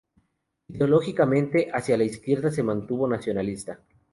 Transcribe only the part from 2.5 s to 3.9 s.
mantuvo nacionalista.